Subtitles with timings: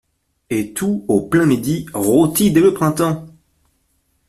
[0.49, 3.27] Et tout au plein midi, rôti dès le printemps.